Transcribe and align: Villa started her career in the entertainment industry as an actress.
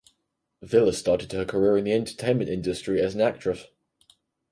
Villa 0.63 0.93
started 0.93 1.31
her 1.31 1.45
career 1.45 1.77
in 1.77 1.83
the 1.83 1.93
entertainment 1.93 2.49
industry 2.49 2.99
as 2.99 3.13
an 3.13 3.21
actress. 3.21 3.65